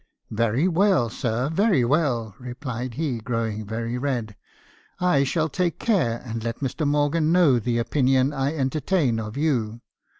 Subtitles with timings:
[0.31, 4.35] "'Very well, sir, very well,' replied he, growing very red.
[4.99, 6.87] 'I shall take care, and let Mr.
[6.87, 9.79] Morgan know the opinion I enter tain of you.